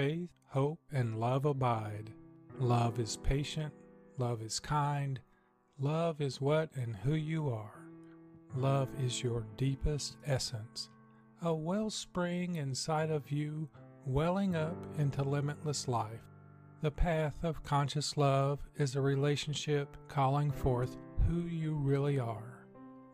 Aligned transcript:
faith, 0.00 0.30
hope, 0.46 0.80
and 0.90 1.20
love 1.20 1.44
abide. 1.44 2.08
Love 2.58 2.98
is 2.98 3.18
patient, 3.18 3.70
love 4.16 4.40
is 4.40 4.58
kind, 4.58 5.20
love 5.78 6.22
is 6.22 6.40
what 6.40 6.70
and 6.74 6.96
who 6.96 7.12
you 7.12 7.50
are. 7.50 7.84
Love 8.56 8.88
is 9.04 9.22
your 9.22 9.44
deepest 9.58 10.16
essence, 10.24 10.88
a 11.42 11.54
wellspring 11.54 12.56
inside 12.56 13.10
of 13.10 13.30
you, 13.30 13.68
welling 14.06 14.56
up 14.56 14.74
into 14.96 15.22
limitless 15.22 15.86
life. 15.86 16.24
The 16.80 16.90
path 16.90 17.44
of 17.44 17.62
conscious 17.62 18.16
love 18.16 18.58
is 18.78 18.96
a 18.96 19.02
relationship 19.02 19.98
calling 20.08 20.50
forth 20.50 20.96
who 21.28 21.42
you 21.42 21.74
really 21.74 22.18
are. 22.18 22.64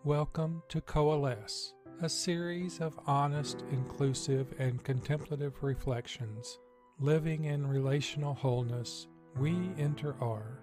Welcome 0.05 0.63
to 0.69 0.81
Coalesce, 0.81 1.75
a 2.01 2.09
series 2.09 2.79
of 2.79 2.97
honest, 3.09 3.65
inclusive, 3.73 4.55
and 4.61 4.85
contemplative 4.85 5.65
reflections. 5.65 6.61
Living 7.01 7.45
in 7.45 7.67
relational 7.67 8.33
wholeness, 8.33 9.07
we 9.39 9.71
enter 9.77 10.15
R. 10.19 10.61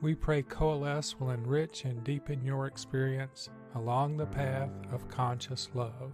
We 0.00 0.14
pray 0.14 0.42
Coalesce 0.42 1.18
will 1.18 1.30
enrich 1.30 1.84
and 1.84 2.04
deepen 2.04 2.44
your 2.44 2.68
experience 2.68 3.48
along 3.74 4.16
the 4.16 4.26
path 4.26 4.70
of 4.92 5.08
conscious 5.08 5.70
love. 5.74 6.12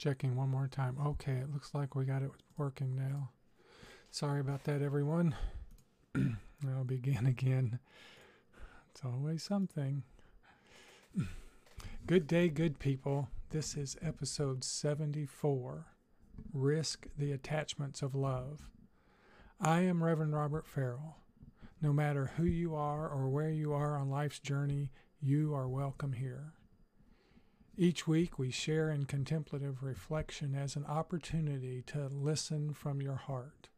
Checking 0.00 0.34
one 0.34 0.48
more 0.48 0.66
time. 0.66 0.96
Okay, 1.04 1.32
it 1.32 1.52
looks 1.52 1.74
like 1.74 1.94
we 1.94 2.06
got 2.06 2.22
it 2.22 2.30
working 2.56 2.96
now. 2.96 3.28
Sorry 4.10 4.40
about 4.40 4.64
that, 4.64 4.80
everyone. 4.80 5.34
I'll 6.16 6.84
begin 6.86 7.26
again. 7.26 7.80
It's 8.90 9.02
always 9.04 9.42
something. 9.42 10.04
Good 12.06 12.26
day, 12.26 12.48
good 12.48 12.78
people. 12.78 13.28
This 13.50 13.76
is 13.76 13.98
episode 14.00 14.64
74 14.64 15.84
Risk 16.54 17.06
the 17.18 17.32
Attachments 17.32 18.00
of 18.00 18.14
Love. 18.14 18.70
I 19.60 19.82
am 19.82 20.02
Reverend 20.02 20.32
Robert 20.32 20.66
Farrell. 20.66 21.18
No 21.82 21.92
matter 21.92 22.32
who 22.38 22.44
you 22.44 22.74
are 22.74 23.06
or 23.06 23.28
where 23.28 23.50
you 23.50 23.74
are 23.74 23.98
on 23.98 24.08
life's 24.08 24.38
journey, 24.38 24.92
you 25.20 25.52
are 25.54 25.68
welcome 25.68 26.14
here. 26.14 26.54
Each 27.80 28.06
week, 28.06 28.38
we 28.38 28.50
share 28.50 28.90
in 28.90 29.06
contemplative 29.06 29.82
reflection 29.82 30.54
as 30.54 30.76
an 30.76 30.84
opportunity 30.84 31.80
to 31.86 32.08
listen 32.08 32.74
from 32.74 33.00
your 33.00 33.14
heart. 33.14 33.70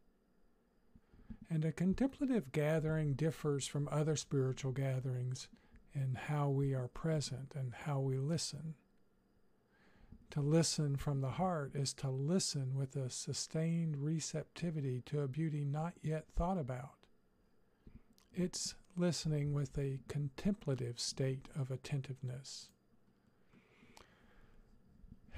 And 1.49 1.65
a 1.65 1.71
contemplative 1.71 2.51
gathering 2.51 3.15
differs 3.15 3.69
from 3.69 3.89
other 3.93 4.17
spiritual 4.17 4.73
gatherings 4.73 5.47
in 5.95 6.17
how 6.17 6.49
we 6.49 6.75
are 6.75 6.89
present 6.89 7.53
and 7.55 7.73
how 7.73 8.01
we 8.01 8.19
listen. 8.19 8.75
To 10.33 10.41
listen 10.41 10.97
from 10.97 11.21
the 11.21 11.31
heart 11.31 11.77
is 11.77 11.95
to 11.95 12.11
listen 12.11 12.75
with 12.75 12.97
a 12.97 13.09
sustained 13.09 13.99
receptivity 13.99 15.01
to 15.07 15.21
a 15.21 15.29
beauty 15.29 15.65
not 15.65 15.93
yet 16.03 16.27
thought 16.35 16.59
about. 16.59 17.07
It's 18.35 18.75
listening 18.97 19.53
with 19.53 19.79
a 19.79 20.01
contemplative 20.09 20.99
state 20.99 21.47
of 21.55 21.71
attentiveness. 21.71 22.71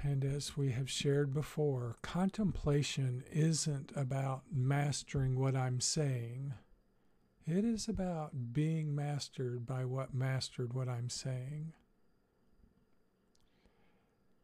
And 0.07 0.23
as 0.23 0.55
we 0.55 0.71
have 0.73 0.87
shared 0.87 1.33
before, 1.33 1.95
contemplation 2.03 3.23
isn't 3.31 3.91
about 3.95 4.43
mastering 4.53 5.39
what 5.39 5.55
I'm 5.55 5.81
saying. 5.81 6.53
It 7.47 7.65
is 7.65 7.87
about 7.89 8.53
being 8.53 8.93
mastered 8.93 9.65
by 9.65 9.83
what 9.83 10.13
mastered 10.13 10.75
what 10.75 10.87
I'm 10.87 11.09
saying. 11.09 11.73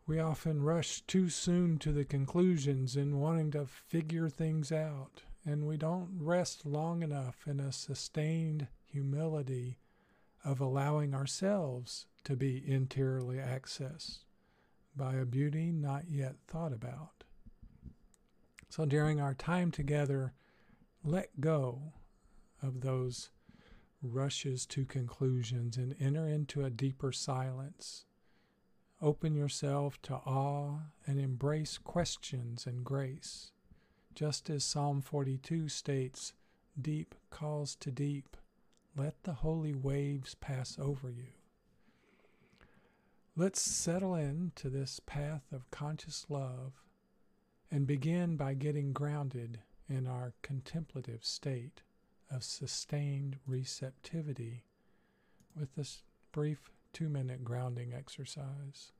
We 0.07 0.19
often 0.19 0.63
rush 0.63 1.01
too 1.01 1.29
soon 1.29 1.77
to 1.77 1.91
the 1.91 2.05
conclusions 2.05 2.95
in 2.97 3.19
wanting 3.19 3.51
to 3.51 3.67
figure 3.67 4.29
things 4.29 4.71
out, 4.71 5.21
and 5.45 5.67
we 5.67 5.77
don't 5.77 6.09
rest 6.19 6.65
long 6.65 7.03
enough 7.03 7.45
in 7.45 7.59
a 7.59 7.71
sustained 7.71 8.67
humility 8.83 9.77
of 10.43 10.59
allowing 10.59 11.13
ourselves 11.13 12.07
to 12.23 12.35
be 12.35 12.63
interiorly 12.67 13.37
accessed 13.37 14.23
by 14.95 15.15
a 15.15 15.25
beauty 15.25 15.71
not 15.71 16.05
yet 16.09 16.35
thought 16.47 16.73
about. 16.73 17.23
So 18.69 18.85
during 18.85 19.19
our 19.19 19.33
time 19.33 19.71
together, 19.71 20.33
let 21.03 21.41
go 21.41 21.93
of 22.61 22.81
those 22.81 23.29
rushes 24.01 24.65
to 24.67 24.85
conclusions 24.85 25.77
and 25.77 25.95
enter 25.99 26.27
into 26.27 26.63
a 26.63 26.69
deeper 26.69 27.11
silence. 27.11 28.05
Open 29.01 29.35
yourself 29.35 30.01
to 30.03 30.15
awe 30.15 30.79
and 31.05 31.19
embrace 31.19 31.77
questions 31.77 32.65
and 32.65 32.83
grace. 32.83 33.51
Just 34.13 34.49
as 34.49 34.63
Psalm 34.63 35.01
42 35.01 35.69
states, 35.69 36.33
Deep 36.79 37.15
calls 37.29 37.75
to 37.75 37.91
deep, 37.91 38.37
let 38.95 39.23
the 39.23 39.33
holy 39.33 39.73
waves 39.73 40.35
pass 40.35 40.77
over 40.79 41.09
you. 41.09 41.40
Let's 43.37 43.61
settle 43.61 44.15
into 44.15 44.69
this 44.69 44.99
path 45.05 45.43
of 45.53 45.71
conscious 45.71 46.25
love 46.27 46.73
and 47.71 47.87
begin 47.87 48.35
by 48.35 48.55
getting 48.55 48.91
grounded 48.91 49.61
in 49.87 50.05
our 50.05 50.33
contemplative 50.41 51.23
state 51.23 51.81
of 52.29 52.43
sustained 52.43 53.37
receptivity 53.47 54.65
with 55.57 55.75
this 55.75 56.03
brief 56.33 56.71
two 56.91 57.07
minute 57.07 57.45
grounding 57.45 57.93
exercise. 57.93 58.91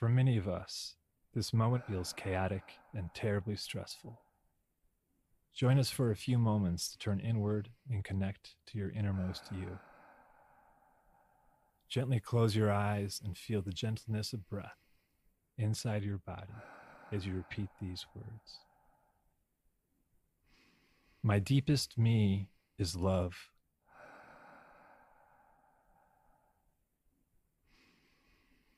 For 0.00 0.08
many 0.08 0.38
of 0.38 0.48
us, 0.48 0.94
this 1.34 1.52
moment 1.52 1.84
feels 1.86 2.14
chaotic 2.14 2.78
and 2.94 3.10
terribly 3.12 3.54
stressful. 3.54 4.18
Join 5.54 5.78
us 5.78 5.90
for 5.90 6.10
a 6.10 6.16
few 6.16 6.38
moments 6.38 6.90
to 6.90 6.98
turn 6.98 7.20
inward 7.20 7.68
and 7.90 8.02
connect 8.02 8.54
to 8.68 8.78
your 8.78 8.90
innermost 8.92 9.42
you. 9.52 9.78
Gently 11.90 12.18
close 12.18 12.56
your 12.56 12.72
eyes 12.72 13.20
and 13.22 13.36
feel 13.36 13.60
the 13.60 13.74
gentleness 13.74 14.32
of 14.32 14.48
breath 14.48 14.78
inside 15.58 16.02
your 16.02 16.16
body 16.16 16.54
as 17.12 17.26
you 17.26 17.34
repeat 17.34 17.68
these 17.78 18.06
words. 18.14 18.60
My 21.22 21.38
deepest 21.38 21.98
me 21.98 22.48
is 22.78 22.96
love. 22.96 23.34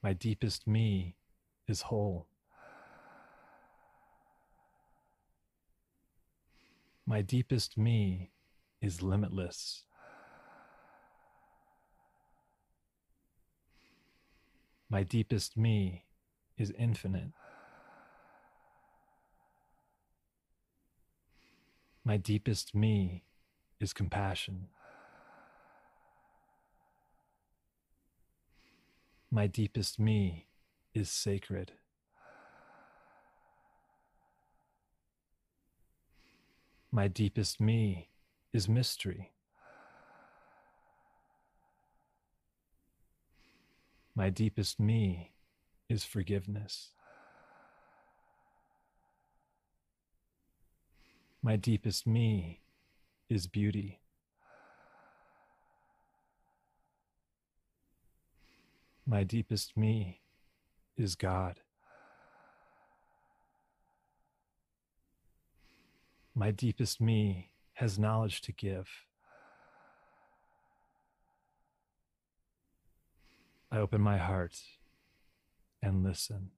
My 0.02 0.12
deepest 0.12 0.66
me 0.66 1.14
is 1.69 1.82
whole. 1.82 2.26
My 7.06 7.22
deepest 7.22 7.78
me 7.78 8.32
is 8.81 9.00
limitless. 9.00 9.84
My 14.90 15.04
deepest 15.04 15.56
me 15.56 16.05
is 16.58 16.72
infinite. 16.76 17.32
My 22.05 22.16
deepest 22.16 22.75
me 22.75 23.22
is 23.78 23.93
compassion. 23.93 24.66
My 29.34 29.46
deepest 29.46 29.99
me 29.99 30.49
is 30.93 31.11
sacred. 31.11 31.73
My 36.90 37.08
deepest 37.08 37.58
me 37.58 38.11
is 38.52 38.69
mystery. 38.69 39.32
My 44.15 44.29
deepest 44.29 44.79
me 44.79 45.32
is 45.89 46.05
forgiveness. 46.05 46.91
My 51.43 51.56
deepest 51.56 52.06
me 52.06 52.60
is 53.31 53.46
beauty. 53.46 54.01
My 59.06 59.24
deepest 59.24 59.76
me 59.76 60.20
is 60.96 61.16
God. 61.16 61.60
My 66.34 66.50
deepest 66.50 67.00
me 67.00 67.50
has 67.74 67.98
knowledge 67.98 68.40
to 68.42 68.52
give. 68.52 68.88
I 73.70 73.78
open 73.78 74.00
my 74.00 74.18
heart 74.18 74.60
and 75.82 76.04
listen. 76.04 76.50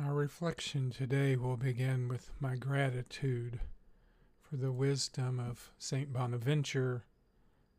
Our 0.00 0.14
reflection 0.14 0.90
today 0.90 1.34
will 1.34 1.56
begin 1.56 2.06
with 2.06 2.30
my 2.38 2.54
gratitude 2.54 3.58
for 4.40 4.54
the 4.54 4.70
wisdom 4.70 5.40
of 5.40 5.72
St. 5.76 6.12
Bonaventure, 6.12 7.04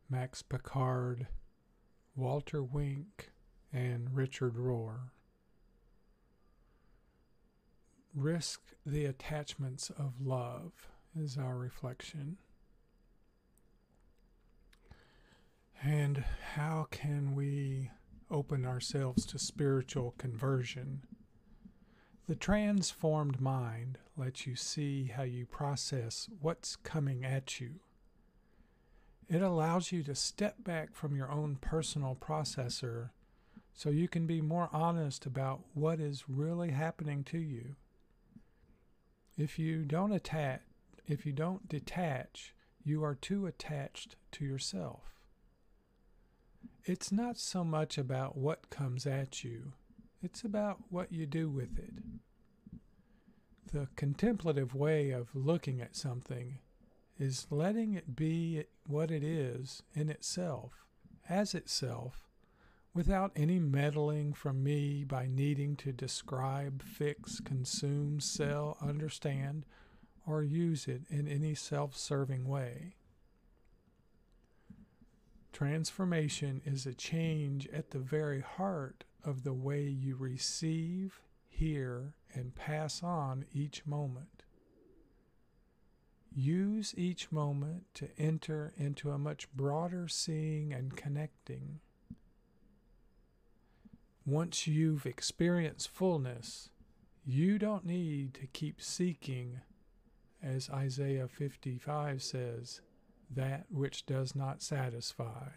Max 0.09 0.41
Picard, 0.41 1.27
Walter 2.17 2.61
Wink, 2.61 3.31
and 3.71 4.13
Richard 4.13 4.55
Rohr. 4.55 5.11
Risk 8.13 8.63
the 8.85 9.05
attachments 9.05 9.89
of 9.89 10.19
love 10.19 10.73
is 11.17 11.37
our 11.37 11.55
reflection. 11.55 12.35
And 15.81 16.25
how 16.55 16.87
can 16.91 17.33
we 17.33 17.91
open 18.29 18.65
ourselves 18.65 19.25
to 19.27 19.39
spiritual 19.39 20.15
conversion? 20.17 21.03
The 22.29 22.35
transformed 22.35 23.41
mind 23.41 23.97
lets 24.15 24.45
you 24.45 24.55
see 24.55 25.05
how 25.05 25.23
you 25.23 25.47
process 25.47 26.29
what's 26.41 26.75
coming 26.75 27.25
at 27.25 27.59
you. 27.59 27.79
It 29.27 29.41
allows 29.41 29.91
you 29.91 30.03
to 30.03 30.13
step 30.13 30.63
back 30.63 30.93
from 30.93 31.15
your 31.15 31.31
own 31.31 31.55
personal 31.55 32.15
processor 32.15 33.09
so 33.73 33.89
you 33.89 34.07
can 34.07 34.27
be 34.27 34.41
more 34.41 34.69
honest 34.71 35.25
about 35.25 35.61
what 35.73 35.99
is 35.99 36.29
really 36.29 36.69
happening 36.69 37.23
to 37.23 37.39
you. 37.39 37.75
If 39.35 39.57
you 39.57 39.83
don't 39.83 40.11
attach, 40.11 40.61
if 41.07 41.25
you 41.25 41.31
don't 41.31 41.67
detach, 41.67 42.53
you 42.83 43.03
are 43.03 43.15
too 43.15 43.47
attached 43.47 44.17
to 44.33 44.45
yourself. 44.45 45.15
It's 46.85 47.11
not 47.11 47.39
so 47.39 47.63
much 47.63 47.97
about 47.97 48.37
what 48.37 48.69
comes 48.69 49.07
at 49.07 49.43
you, 49.43 49.73
it's 50.21 50.43
about 50.43 50.79
what 50.89 51.11
you 51.11 51.25
do 51.25 51.49
with 51.49 51.77
it. 51.77 51.93
The 53.71 53.87
contemplative 53.95 54.73
way 54.73 55.11
of 55.11 55.35
looking 55.35 55.79
at 55.79 55.95
something 55.95 56.59
is 57.19 57.47
letting 57.49 57.93
it 57.93 58.15
be 58.15 58.63
what 58.87 59.11
it 59.11 59.23
is 59.23 59.83
in 59.93 60.09
itself, 60.09 60.85
as 61.27 61.53
itself, 61.53 62.29
without 62.93 63.31
any 63.35 63.59
meddling 63.59 64.33
from 64.33 64.63
me 64.63 65.03
by 65.03 65.27
needing 65.27 65.75
to 65.75 65.91
describe, 65.91 66.81
fix, 66.81 67.39
consume, 67.39 68.19
sell, 68.19 68.77
understand, 68.81 69.65
or 70.25 70.43
use 70.43 70.87
it 70.87 71.03
in 71.09 71.27
any 71.27 71.53
self 71.53 71.95
serving 71.95 72.47
way. 72.47 72.95
Transformation 75.51 76.61
is 76.65 76.85
a 76.85 76.93
change 76.93 77.67
at 77.67 77.91
the 77.91 77.99
very 77.99 78.41
heart 78.41 79.03
of 79.23 79.43
the 79.43 79.53
way 79.53 79.83
you 79.83 80.15
receive, 80.15 81.21
hear, 81.47 82.13
and 82.33 82.55
pass 82.55 83.03
on 83.03 83.45
each 83.53 83.85
moment. 83.85 84.43
Use 86.31 86.93
each 86.95 87.31
moment 87.31 87.85
to 87.95 88.09
enter 88.17 88.73
into 88.77 89.11
a 89.11 89.17
much 89.17 89.51
broader 89.51 90.07
seeing 90.07 90.73
and 90.73 90.95
connecting. 90.95 91.79
Once 94.25 94.67
you've 94.67 95.05
experienced 95.05 95.89
fullness, 95.89 96.69
you 97.25 97.57
don't 97.57 97.85
need 97.85 98.33
to 98.35 98.47
keep 98.47 98.81
seeking, 98.81 99.59
as 100.41 100.69
Isaiah 100.69 101.27
55 101.27 102.21
says, 102.21 102.81
that 103.29 103.65
which 103.69 104.05
does 104.05 104.35
not 104.35 104.61
satisfy. 104.61 105.49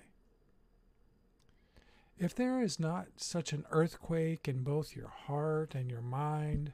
If 2.23 2.37
there 2.37 2.63
is 2.63 2.79
not 2.79 3.09
such 3.17 3.53
an 3.53 3.65
earthquake 3.73 4.47
in 4.47 4.63
both 4.63 4.95
your 4.95 5.09
heart 5.09 5.75
and 5.75 5.91
your 5.91 6.03
mind, 6.03 6.73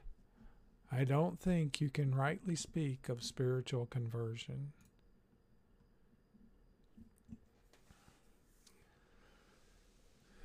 I 0.91 1.03
don't 1.03 1.39
think 1.39 1.81
you 1.81 1.89
can 1.89 2.13
rightly 2.13 2.55
speak 2.55 3.09
of 3.09 3.23
spiritual 3.23 3.87
conversion. 3.87 4.73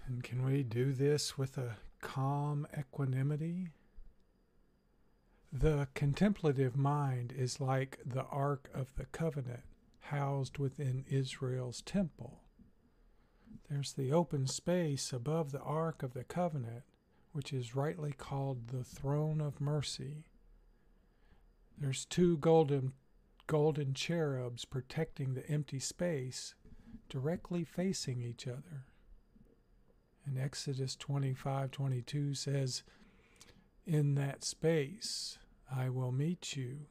And 0.07 0.25
can 0.25 0.43
we 0.43 0.63
do 0.63 0.95
this 0.95 1.37
with 1.37 1.59
a 1.59 1.77
calm 2.01 2.67
equanimity? 2.75 3.73
The 5.53 5.89
contemplative 5.93 6.79
mind 6.79 7.35
is 7.37 7.61
like 7.61 7.99
the 8.07 8.25
Ark 8.25 8.71
of 8.73 8.95
the 8.97 9.05
Covenant 9.05 9.65
housed 10.01 10.57
within 10.57 11.05
Israel's 11.11 11.83
temple. 11.83 12.41
There's 13.69 13.93
the 13.93 14.13
open 14.13 14.47
space 14.47 15.13
above 15.13 15.53
the 15.53 15.61
Ark 15.61 16.03
of 16.03 16.13
the 16.13 16.25
Covenant, 16.25 16.85
which 17.33 17.53
is 17.53 17.75
rightly 17.75 18.13
called 18.13 18.69
the 18.69 18.85
throne 18.85 19.41
of 19.41 19.61
mercy. 19.61 20.25
There's 21.79 22.05
two 22.05 22.39
golden 22.39 22.93
golden 23.47 23.93
cherubs 23.93 24.65
protecting 24.65 25.35
the 25.35 25.47
empty 25.51 25.79
space 25.79 26.55
directly 27.09 27.65
facing 27.65 28.23
each 28.23 28.47
other. 28.47 28.87
And 30.25 30.39
Exodus 30.39 30.97
25:22 30.97 32.35
says, 32.35 32.83
"In 33.85 34.15
that 34.15 34.45
space 34.45 35.39
I 35.71 35.91
will 35.91 36.13
meet 36.13 36.57
you." 36.57 36.87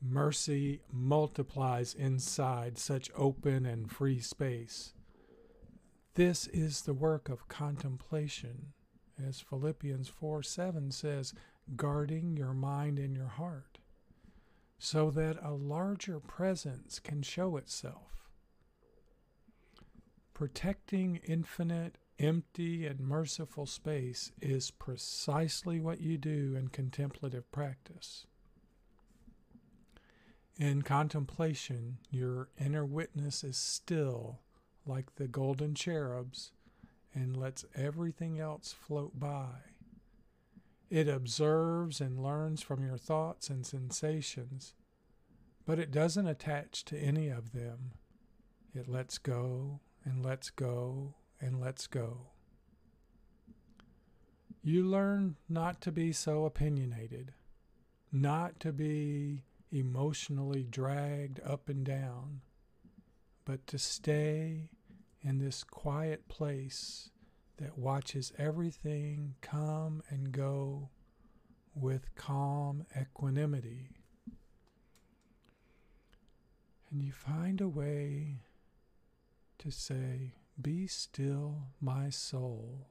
Mercy 0.00 0.80
multiplies 0.92 1.92
inside 1.94 2.78
such 2.78 3.10
open 3.16 3.66
and 3.66 3.90
free 3.90 4.20
space. 4.20 4.94
This 6.14 6.46
is 6.48 6.82
the 6.82 6.94
work 6.94 7.28
of 7.28 7.48
contemplation, 7.48 8.72
as 9.24 9.40
Philippians 9.40 10.08
4 10.08 10.42
7 10.42 10.92
says, 10.92 11.34
guarding 11.76 12.36
your 12.36 12.54
mind 12.54 12.98
and 12.98 13.16
your 13.16 13.26
heart, 13.26 13.78
so 14.78 15.10
that 15.10 15.42
a 15.42 15.52
larger 15.52 16.20
presence 16.20 17.00
can 17.00 17.22
show 17.22 17.56
itself. 17.56 18.30
Protecting 20.32 21.20
infinite, 21.26 21.98
empty, 22.20 22.86
and 22.86 23.00
merciful 23.00 23.66
space 23.66 24.30
is 24.40 24.70
precisely 24.70 25.80
what 25.80 26.00
you 26.00 26.16
do 26.16 26.54
in 26.56 26.68
contemplative 26.68 27.50
practice. 27.50 28.26
In 30.58 30.82
contemplation, 30.82 31.98
your 32.10 32.48
inner 32.58 32.84
witness 32.84 33.44
is 33.44 33.56
still 33.56 34.40
like 34.84 35.14
the 35.14 35.28
golden 35.28 35.76
cherubs 35.76 36.50
and 37.14 37.36
lets 37.36 37.64
everything 37.76 38.40
else 38.40 38.72
float 38.72 39.20
by. 39.20 39.60
It 40.90 41.06
observes 41.06 42.00
and 42.00 42.20
learns 42.22 42.60
from 42.60 42.84
your 42.84 42.96
thoughts 42.96 43.50
and 43.50 43.64
sensations, 43.64 44.74
but 45.64 45.78
it 45.78 45.92
doesn't 45.92 46.26
attach 46.26 46.84
to 46.86 46.98
any 46.98 47.28
of 47.28 47.52
them. 47.52 47.92
It 48.74 48.88
lets 48.88 49.18
go 49.18 49.80
and 50.04 50.24
lets 50.24 50.50
go 50.50 51.14
and 51.40 51.60
lets 51.60 51.86
go. 51.86 52.30
You 54.62 54.82
learn 54.82 55.36
not 55.48 55.80
to 55.82 55.92
be 55.92 56.12
so 56.12 56.46
opinionated, 56.46 57.32
not 58.10 58.58
to 58.60 58.72
be 58.72 59.44
emotionally 59.70 60.62
dragged 60.62 61.40
up 61.44 61.68
and 61.68 61.84
down, 61.84 62.40
but 63.44 63.66
to 63.66 63.78
stay 63.78 64.70
in 65.22 65.38
this 65.38 65.64
quiet 65.64 66.28
place 66.28 67.10
that 67.58 67.76
watches 67.76 68.32
everything 68.38 69.34
come 69.40 70.02
and 70.10 70.32
go 70.32 70.88
with 71.74 72.14
calm 72.14 72.86
equanimity. 72.98 73.90
And 76.90 77.02
you 77.02 77.12
find 77.12 77.60
a 77.60 77.68
way 77.68 78.42
to 79.58 79.70
say, 79.70 80.34
Be 80.60 80.86
still, 80.86 81.68
my 81.80 82.10
soul. 82.10 82.86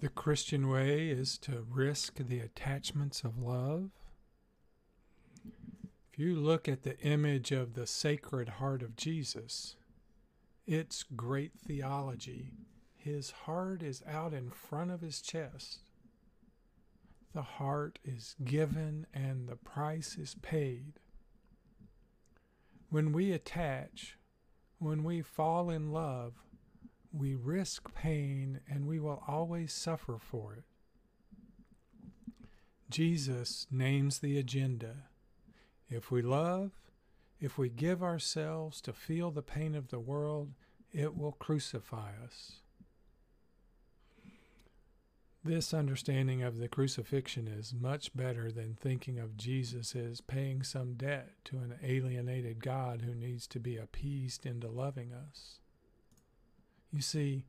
The 0.00 0.08
Christian 0.08 0.70
way 0.70 1.10
is 1.10 1.36
to 1.38 1.66
risk 1.70 2.14
the 2.16 2.40
attachments 2.40 3.22
of 3.22 3.36
love. 3.36 3.90
If 6.10 6.18
you 6.18 6.34
look 6.34 6.70
at 6.70 6.84
the 6.84 6.98
image 7.00 7.52
of 7.52 7.74
the 7.74 7.86
Sacred 7.86 8.48
Heart 8.48 8.80
of 8.80 8.96
Jesus, 8.96 9.76
it's 10.66 11.02
great 11.02 11.52
theology. 11.66 12.52
His 12.96 13.30
heart 13.30 13.82
is 13.82 14.02
out 14.08 14.32
in 14.32 14.48
front 14.48 14.90
of 14.90 15.02
his 15.02 15.20
chest. 15.20 15.80
The 17.34 17.42
heart 17.42 17.98
is 18.02 18.36
given 18.42 19.06
and 19.12 19.46
the 19.46 19.56
price 19.56 20.16
is 20.16 20.34
paid. 20.40 20.94
When 22.88 23.12
we 23.12 23.32
attach, 23.32 24.16
when 24.78 25.04
we 25.04 25.20
fall 25.20 25.68
in 25.68 25.92
love, 25.92 26.32
we 27.12 27.34
risk 27.34 27.94
pain 27.94 28.60
and 28.68 28.86
we 28.86 28.98
will 28.98 29.22
always 29.26 29.72
suffer 29.72 30.18
for 30.18 30.54
it. 30.54 30.64
Jesus 32.88 33.66
names 33.70 34.18
the 34.18 34.38
agenda. 34.38 35.04
If 35.88 36.10
we 36.10 36.22
love, 36.22 36.72
if 37.40 37.56
we 37.56 37.68
give 37.68 38.02
ourselves 38.02 38.80
to 38.82 38.92
feel 38.92 39.30
the 39.30 39.42
pain 39.42 39.74
of 39.74 39.88
the 39.88 40.00
world, 40.00 40.52
it 40.92 41.16
will 41.16 41.32
crucify 41.32 42.10
us. 42.24 42.60
This 45.42 45.72
understanding 45.72 46.42
of 46.42 46.58
the 46.58 46.68
crucifixion 46.68 47.48
is 47.48 47.72
much 47.72 48.14
better 48.14 48.52
than 48.52 48.74
thinking 48.74 49.18
of 49.18 49.38
Jesus 49.38 49.96
as 49.96 50.20
paying 50.20 50.62
some 50.62 50.94
debt 50.94 51.30
to 51.44 51.58
an 51.58 51.78
alienated 51.82 52.62
God 52.62 53.02
who 53.02 53.14
needs 53.14 53.46
to 53.48 53.58
be 53.58 53.78
appeased 53.78 54.44
into 54.44 54.68
loving 54.68 55.12
us. 55.14 55.60
You 56.92 57.02
see, 57.02 57.44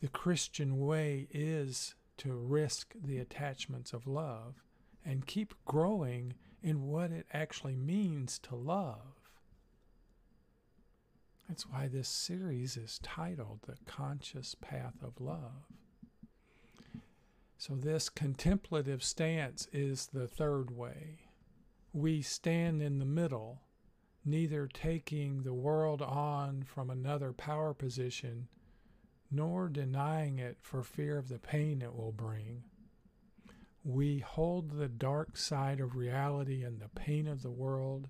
the 0.00 0.08
Christian 0.08 0.78
way 0.78 1.28
is 1.30 1.94
to 2.18 2.32
risk 2.32 2.94
the 3.02 3.18
attachments 3.18 3.92
of 3.92 4.06
love 4.06 4.62
and 5.04 5.26
keep 5.26 5.54
growing 5.64 6.34
in 6.62 6.86
what 6.86 7.10
it 7.10 7.26
actually 7.32 7.76
means 7.76 8.38
to 8.40 8.54
love. 8.54 9.30
That's 11.48 11.68
why 11.68 11.88
this 11.88 12.08
series 12.08 12.76
is 12.76 12.98
titled 13.02 13.60
The 13.66 13.76
Conscious 13.86 14.56
Path 14.60 15.02
of 15.02 15.20
Love. 15.20 15.66
So, 17.58 17.74
this 17.74 18.08
contemplative 18.08 19.02
stance 19.02 19.68
is 19.72 20.08
the 20.12 20.26
third 20.26 20.70
way. 20.70 21.20
We 21.92 22.20
stand 22.20 22.82
in 22.82 22.98
the 22.98 23.06
middle, 23.06 23.62
neither 24.24 24.66
taking 24.66 25.42
the 25.42 25.54
world 25.54 26.02
on 26.02 26.64
from 26.64 26.90
another 26.90 27.32
power 27.32 27.72
position 27.72 28.48
nor 29.30 29.68
denying 29.68 30.38
it 30.38 30.58
for 30.60 30.82
fear 30.82 31.18
of 31.18 31.28
the 31.28 31.38
pain 31.38 31.82
it 31.82 31.94
will 31.94 32.12
bring. 32.12 32.62
We 33.84 34.18
hold 34.18 34.72
the 34.72 34.88
dark 34.88 35.36
side 35.36 35.80
of 35.80 35.96
reality 35.96 36.62
and 36.62 36.80
the 36.80 36.88
pain 36.88 37.28
of 37.28 37.42
the 37.42 37.50
world 37.50 38.08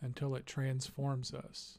until 0.00 0.34
it 0.34 0.46
transforms 0.46 1.32
us, 1.32 1.78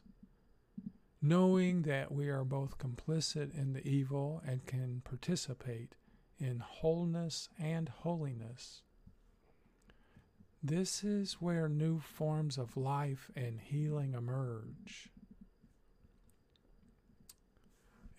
knowing 1.20 1.82
that 1.82 2.10
we 2.10 2.28
are 2.28 2.44
both 2.44 2.78
complicit 2.78 3.54
in 3.56 3.72
the 3.72 3.86
evil 3.86 4.42
and 4.46 4.66
can 4.66 5.02
participate 5.04 5.94
in 6.38 6.58
wholeness 6.60 7.48
and 7.58 7.88
holiness. 7.88 8.82
This 10.62 11.04
is 11.04 11.34
where 11.34 11.68
new 11.68 12.00
forms 12.00 12.58
of 12.58 12.76
life 12.76 13.30
and 13.36 13.60
healing 13.60 14.14
emerge. 14.14 15.10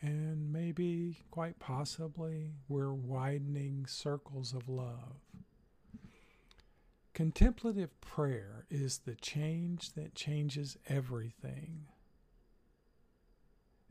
And 0.07 0.53
maybe, 0.53 1.17
quite 1.31 1.59
possibly, 1.59 2.53
we're 2.69 2.93
widening 2.93 3.85
circles 3.87 4.53
of 4.53 4.69
love. 4.69 5.19
Contemplative 7.13 7.99
prayer 7.99 8.65
is 8.69 8.99
the 8.99 9.15
change 9.15 9.91
that 9.95 10.15
changes 10.15 10.77
everything. 10.87 11.87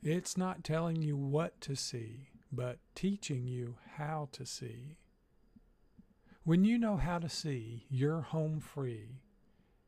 It's 0.02 0.38
not 0.38 0.64
telling 0.64 1.02
you 1.02 1.18
what 1.18 1.60
to 1.60 1.76
see, 1.76 2.30
but 2.50 2.78
teaching 2.94 3.46
you 3.46 3.76
how 3.96 4.30
to 4.32 4.46
see. 4.46 4.96
When 6.44 6.64
you 6.64 6.78
know 6.78 6.96
how 6.96 7.18
to 7.18 7.28
see, 7.28 7.84
you're 7.90 8.22
home 8.22 8.60
free. 8.60 9.20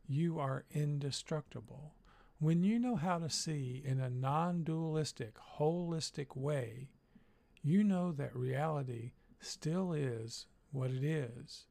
You 0.06 0.38
are 0.38 0.66
indestructible. 0.72 1.94
When 2.40 2.62
you 2.62 2.78
know 2.78 2.94
how 2.94 3.18
to 3.18 3.28
see 3.28 3.82
in 3.84 3.98
a 4.00 4.08
non 4.08 4.62
dualistic, 4.62 5.34
holistic 5.58 6.36
way, 6.36 6.88
you 7.62 7.82
know 7.82 8.12
that 8.12 8.36
reality 8.36 9.12
still 9.40 9.92
is 9.92 10.46
what 10.70 10.90
it 10.92 11.02
is. 11.02 11.66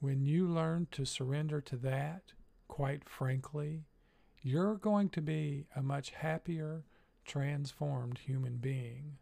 When 0.00 0.24
you 0.24 0.48
learn 0.48 0.88
to 0.92 1.04
surrender 1.04 1.60
to 1.60 1.76
that, 1.76 2.32
quite 2.66 3.08
frankly, 3.08 3.84
you're 4.42 4.76
going 4.76 5.10
to 5.10 5.22
be 5.22 5.66
a 5.76 5.82
much 5.82 6.10
happier, 6.10 6.82
transformed 7.24 8.18
human 8.18 8.56
being. 8.56 9.18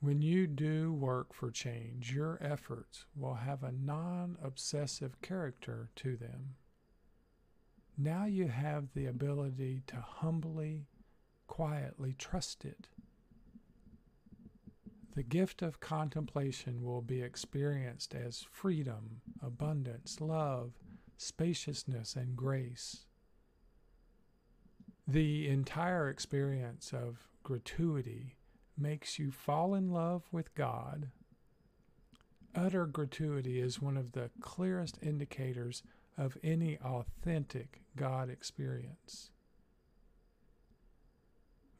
When 0.00 0.22
you 0.22 0.48
do 0.48 0.92
work 0.92 1.32
for 1.32 1.50
change, 1.52 2.12
your 2.12 2.38
efforts 2.40 3.04
will 3.14 3.34
have 3.34 3.62
a 3.62 3.72
non 3.72 4.38
obsessive 4.42 5.20
character 5.20 5.90
to 5.96 6.16
them. 6.16 6.54
Now 8.00 8.26
you 8.26 8.46
have 8.46 8.94
the 8.94 9.06
ability 9.06 9.82
to 9.88 9.96
humbly, 9.96 10.86
quietly 11.48 12.14
trust 12.16 12.64
it. 12.64 12.86
The 15.16 15.24
gift 15.24 15.62
of 15.62 15.80
contemplation 15.80 16.84
will 16.84 17.02
be 17.02 17.22
experienced 17.22 18.14
as 18.14 18.46
freedom, 18.52 19.20
abundance, 19.42 20.20
love, 20.20 20.74
spaciousness, 21.16 22.14
and 22.14 22.36
grace. 22.36 23.06
The 25.08 25.48
entire 25.48 26.08
experience 26.08 26.92
of 26.92 27.26
gratuity 27.42 28.36
makes 28.76 29.18
you 29.18 29.32
fall 29.32 29.74
in 29.74 29.90
love 29.90 30.28
with 30.30 30.54
God. 30.54 31.08
Utter 32.54 32.86
gratuity 32.86 33.58
is 33.60 33.82
one 33.82 33.96
of 33.96 34.12
the 34.12 34.30
clearest 34.40 35.00
indicators 35.02 35.82
of 36.18 36.36
any 36.42 36.76
authentic 36.84 37.80
God 37.96 38.28
experience. 38.28 39.30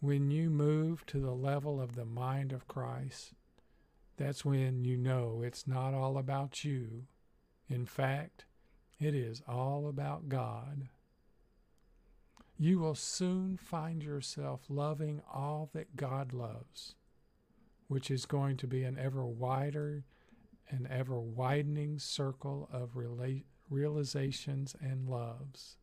When 0.00 0.30
you 0.30 0.48
move 0.48 1.04
to 1.06 1.18
the 1.18 1.34
level 1.34 1.80
of 1.80 1.96
the 1.96 2.04
mind 2.04 2.52
of 2.52 2.68
Christ, 2.68 3.32
that's 4.16 4.44
when 4.44 4.84
you 4.84 4.96
know 4.96 5.42
it's 5.44 5.66
not 5.66 5.92
all 5.92 6.16
about 6.16 6.64
you. 6.64 7.06
In 7.68 7.84
fact, 7.84 8.44
it 9.00 9.14
is 9.14 9.42
all 9.48 9.88
about 9.88 10.28
God. 10.28 10.88
You 12.56 12.78
will 12.78 12.94
soon 12.94 13.56
find 13.56 14.02
yourself 14.02 14.62
loving 14.68 15.20
all 15.32 15.70
that 15.74 15.96
God 15.96 16.32
loves, 16.32 16.94
which 17.88 18.10
is 18.10 18.24
going 18.24 18.56
to 18.58 18.66
be 18.66 18.84
an 18.84 18.98
ever 18.98 19.24
wider 19.24 20.04
and 20.68 20.86
ever 20.88 21.20
widening 21.20 21.98
circle 21.98 22.68
of 22.72 22.94
rela- 22.94 23.44
realizations, 23.70 24.74
and 24.80 25.08
loves. 25.08 25.76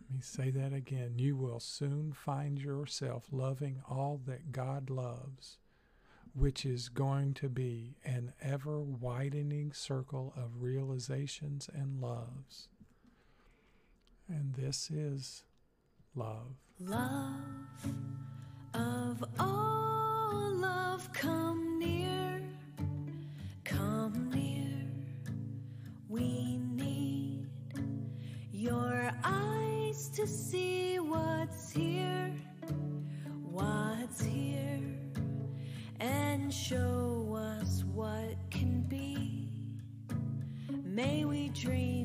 Let 0.00 0.16
me 0.16 0.22
say 0.22 0.50
that 0.50 0.72
again. 0.72 1.14
You 1.16 1.36
will 1.36 1.60
soon 1.60 2.12
find 2.12 2.58
yourself 2.58 3.26
loving 3.30 3.80
all 3.88 4.20
that 4.26 4.52
God 4.52 4.90
loves, 4.90 5.58
which 6.34 6.66
is 6.66 6.88
going 6.88 7.34
to 7.34 7.48
be 7.48 7.96
an 8.04 8.32
ever 8.42 8.80
widening 8.80 9.72
circle 9.72 10.34
of 10.36 10.62
realizations 10.62 11.70
and 11.72 12.00
loves. 12.00 12.68
And 14.28 14.54
this 14.54 14.90
is 14.90 15.44
love. 16.14 16.56
Love 16.80 17.34
of 18.74 19.24
all 19.38 20.50
love, 20.54 21.12
come 21.12 21.69
to 30.20 30.26
see 30.26 30.98
what's 30.98 31.70
here, 31.70 32.30
what's 33.50 34.22
here, 34.22 34.82
and 35.98 36.52
show 36.52 37.34
us 37.34 37.84
what 37.94 38.36
can 38.50 38.82
be. 38.82 39.50
May 40.84 41.24
we 41.24 41.48
dream 41.48 41.99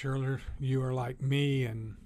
You're, 0.00 0.40
you 0.60 0.80
are 0.84 0.94
like 0.94 1.20
me 1.20 1.64
and 1.64 1.96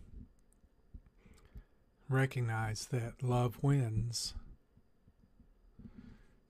recognize 2.08 2.86
that 2.86 3.22
love 3.22 3.58
wins. 3.60 4.32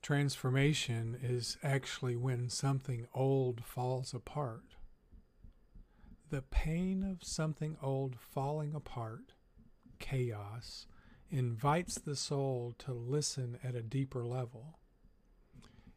Transformation 0.02 1.18
is 1.20 1.56
actually 1.64 2.14
when 2.14 2.48
something 2.48 3.08
old 3.12 3.64
falls 3.64 4.14
apart. 4.14 4.76
The 6.30 6.42
pain 6.42 7.02
of 7.02 7.26
something 7.26 7.76
old 7.82 8.16
falling 8.20 8.72
apart, 8.72 9.32
chaos, 9.98 10.86
invites 11.28 11.96
the 11.96 12.16
soul 12.16 12.74
to 12.78 12.92
listen 12.92 13.58
at 13.64 13.74
a 13.74 13.82
deeper 13.82 14.24
level. 14.24 14.78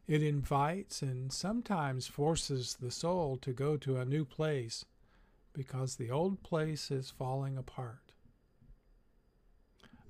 It 0.08 0.24
invites 0.24 1.02
and 1.02 1.32
sometimes 1.32 2.08
forces 2.08 2.78
the 2.80 2.90
soul 2.90 3.36
to 3.42 3.52
go 3.52 3.76
to 3.76 3.98
a 3.98 4.04
new 4.04 4.24
place 4.24 4.84
because 5.56 5.96
the 5.96 6.10
old 6.10 6.42
place 6.42 6.90
is 6.90 7.10
falling 7.10 7.56
apart. 7.56 8.12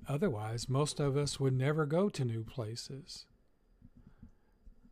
Otherwise, 0.07 0.67
most 0.67 0.99
of 0.99 1.15
us 1.15 1.39
would 1.39 1.53
never 1.53 1.85
go 1.85 2.09
to 2.09 2.25
new 2.25 2.43
places. 2.43 3.25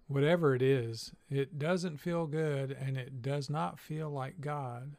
Whatever 0.08 0.56
it 0.56 0.62
is, 0.62 1.12
it 1.30 1.60
doesn't 1.60 1.98
feel 1.98 2.26
good 2.26 2.72
and 2.72 2.96
it 2.96 3.22
does 3.22 3.50
not 3.50 3.80
feel 3.80 4.10
like 4.10 4.40
God. 4.40 4.96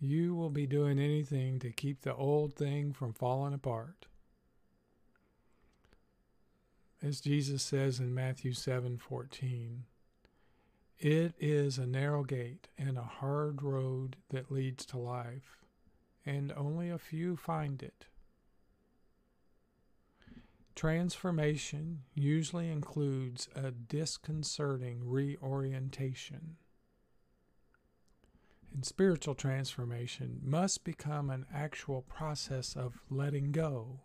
You 0.00 0.34
will 0.34 0.50
be 0.50 0.66
doing 0.66 0.98
anything 0.98 1.58
to 1.60 1.70
keep 1.70 2.02
the 2.02 2.14
old 2.14 2.54
thing 2.54 2.92
from 2.92 3.12
falling 3.12 3.54
apart. 3.54 4.06
As 7.02 7.20
Jesus 7.20 7.62
says 7.62 8.00
in 8.00 8.14
Matthew 8.14 8.52
7:14, 8.52 9.84
it 10.98 11.34
is 11.38 11.78
a 11.78 11.86
narrow 11.86 12.24
gate 12.24 12.68
and 12.78 12.96
a 12.96 13.02
hard 13.02 13.62
road 13.62 14.16
that 14.30 14.50
leads 14.50 14.86
to 14.86 14.98
life, 14.98 15.58
and 16.24 16.52
only 16.52 16.90
a 16.90 16.98
few 16.98 17.36
find 17.36 17.82
it. 17.82 18.06
Transformation 20.74 22.02
usually 22.14 22.68
includes 22.68 23.48
a 23.54 23.70
disconcerting 23.70 25.02
reorientation. 25.04 26.56
And 28.72 28.84
spiritual 28.84 29.36
transformation 29.36 30.40
must 30.42 30.82
become 30.82 31.30
an 31.30 31.46
actual 31.54 32.02
process 32.02 32.74
of 32.74 32.98
letting 33.08 33.52
go, 33.52 34.00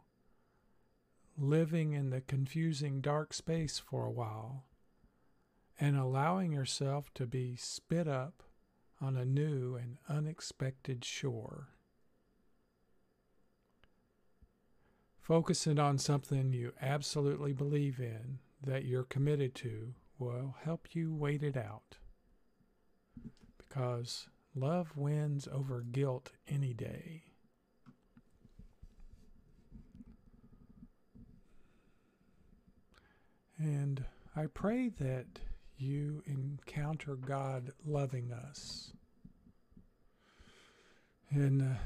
living 1.35 1.93
in 1.93 2.11
the 2.11 2.21
confusing 2.21 3.01
dark 3.01 3.33
space 3.33 3.79
for 3.79 4.05
a 4.05 4.11
while, 4.11 4.65
and 5.79 5.97
allowing 5.97 6.51
yourself 6.51 7.13
to 7.13 7.25
be 7.25 7.55
spit 7.55 8.07
up 8.07 8.43
on 9.01 9.15
a 9.15 9.25
new 9.25 9.75
and 9.75 9.97
unexpected 10.09 11.05
shore. 11.05 11.69
Focusing 15.21 15.79
on 15.79 15.97
something 15.97 16.51
you 16.51 16.73
absolutely 16.81 17.53
believe 17.53 17.99
in, 17.99 18.39
that 18.61 18.83
you're 18.83 19.03
committed 19.03 19.55
to, 19.55 19.93
will 20.17 20.55
help 20.63 20.89
you 20.93 21.13
wait 21.13 21.43
it 21.43 21.55
out. 21.55 21.97
Because 23.57 24.27
love 24.53 24.97
wins 24.97 25.47
over 25.49 25.81
guilt 25.81 26.31
any 26.47 26.73
day. 26.73 27.23
And 33.57 34.03
I 34.35 34.47
pray 34.47 34.89
that 34.99 35.39
you 35.79 36.23
encounter 36.25 37.15
God 37.15 37.71
loving 37.85 38.31
us. 38.31 38.91
In 41.31 41.59
the 41.59 41.77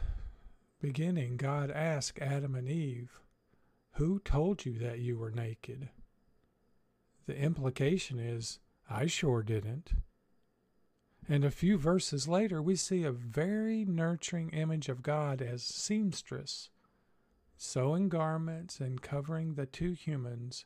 beginning, 0.82 1.38
God 1.38 1.70
asked 1.70 2.20
Adam 2.20 2.56
and 2.56 2.68
Eve, 2.68 3.20
Who 3.94 4.20
told 4.20 4.66
you 4.66 4.80
that 4.80 5.00
you 5.00 5.18
were 5.18 5.32
naked? 5.32 5.90
The 7.26 7.38
implication 7.38 8.20
is, 8.20 8.60
I 8.90 9.06
sure 9.06 9.44
didn't. 9.44 9.92
And 11.28 11.46
a 11.46 11.52
few 11.52 11.78
verses 11.78 12.28
later, 12.28 12.62
we 12.62 12.76
see 12.76 13.04
a 13.04 13.12
very 13.12 13.86
nurturing 13.86 14.50
image 14.50 14.90
of 14.90 15.04
God 15.04 15.42
as 15.42 15.64
seamstress, 15.64 16.70
sewing 17.56 18.10
garments 18.10 18.80
and 18.80 19.02
covering 19.02 19.54
the 19.54 19.66
two 19.66 19.92
humans 19.92 20.66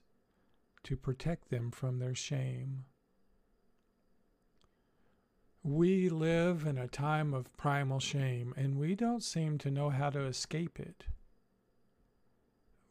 to 0.84 0.96
protect 0.96 1.50
them 1.50 1.70
from 1.70 2.00
their 2.00 2.16
shame. 2.16 2.86
We 5.64 6.10
live 6.10 6.66
in 6.66 6.78
a 6.78 6.88
time 6.88 7.34
of 7.34 7.56
primal 7.58 8.00
shame, 8.00 8.54
and 8.56 8.78
we 8.78 8.96
don't 8.96 9.24
seem 9.24 9.58
to 9.60 9.72
know 9.72 9.90
how 9.90 10.10
to 10.12 10.22
escape 10.22 10.80
it. 10.80 11.06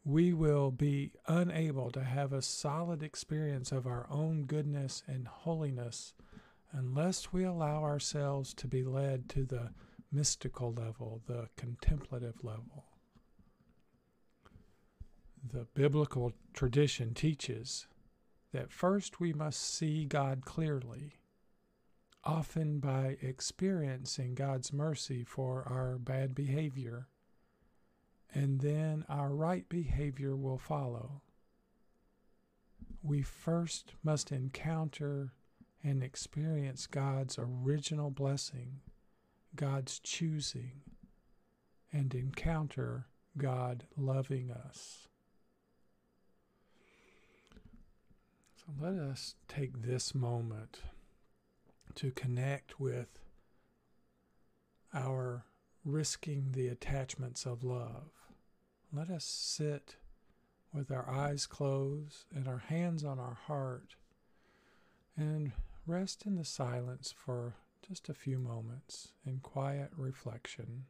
We 0.04 0.32
will 0.32 0.70
be 0.70 1.12
unable 1.26 1.90
to 1.90 2.04
have 2.04 2.32
a 2.32 2.42
solid 2.42 3.02
experience 3.02 3.72
of 3.72 3.86
our 3.86 4.06
own 4.10 4.44
goodness 4.44 5.02
and 5.06 5.26
holiness 5.26 6.14
unless 6.72 7.32
we 7.32 7.44
allow 7.44 7.82
ourselves 7.82 8.52
to 8.54 8.68
be 8.68 8.84
led 8.84 9.28
to 9.30 9.44
the 9.44 9.70
mystical 10.12 10.72
level, 10.72 11.22
the 11.26 11.48
contemplative 11.56 12.44
level. 12.44 12.84
The 15.52 15.66
biblical 15.74 16.32
tradition 16.52 17.14
teaches 17.14 17.86
that 18.52 18.72
first 18.72 19.20
we 19.20 19.32
must 19.32 19.60
see 19.60 20.04
God 20.04 20.44
clearly. 20.44 21.14
Often 22.26 22.80
by 22.80 23.16
experiencing 23.22 24.34
God's 24.34 24.72
mercy 24.72 25.22
for 25.22 25.62
our 25.68 25.96
bad 25.96 26.34
behavior, 26.34 27.06
and 28.34 28.60
then 28.60 29.04
our 29.08 29.30
right 29.32 29.66
behavior 29.68 30.34
will 30.34 30.58
follow. 30.58 31.22
We 33.00 33.22
first 33.22 33.92
must 34.02 34.32
encounter 34.32 35.34
and 35.84 36.02
experience 36.02 36.88
God's 36.88 37.38
original 37.38 38.10
blessing, 38.10 38.80
God's 39.54 40.00
choosing, 40.00 40.82
and 41.92 42.12
encounter 42.12 43.06
God 43.38 43.84
loving 43.96 44.50
us. 44.50 45.06
So 48.56 48.72
let 48.80 48.94
us 48.94 49.36
take 49.46 49.82
this 49.82 50.12
moment 50.12 50.80
to 51.96 52.10
connect 52.12 52.78
with 52.78 53.18
our 54.94 55.44
risking 55.84 56.52
the 56.52 56.68
attachments 56.68 57.44
of 57.46 57.64
love. 57.64 58.10
Let 58.92 59.10
us 59.10 59.24
sit 59.24 59.96
with 60.72 60.90
our 60.90 61.08
eyes 61.08 61.46
closed 61.46 62.26
and 62.34 62.46
our 62.46 62.58
hands 62.68 63.04
on 63.04 63.18
our 63.18 63.38
heart 63.46 63.96
and 65.16 65.52
rest 65.86 66.26
in 66.26 66.36
the 66.36 66.44
silence 66.44 67.14
for 67.16 67.54
just 67.86 68.08
a 68.08 68.14
few 68.14 68.38
moments 68.38 69.12
in 69.24 69.38
quiet 69.38 69.90
reflection. 69.96 70.84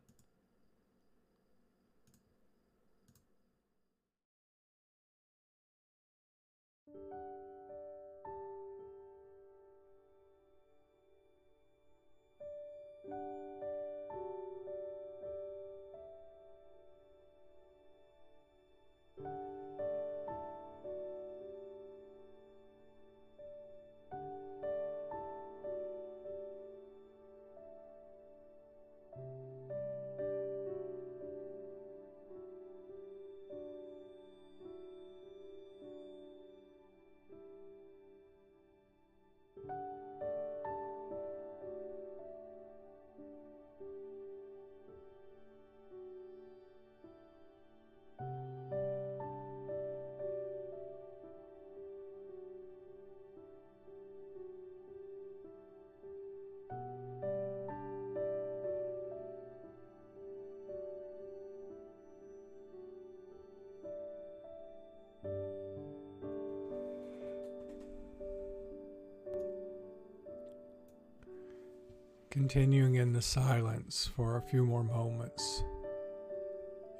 Continuing 72.36 72.96
in 72.96 73.14
the 73.14 73.22
silence 73.22 74.10
for 74.14 74.36
a 74.36 74.42
few 74.42 74.62
more 74.62 74.84
moments, 74.84 75.64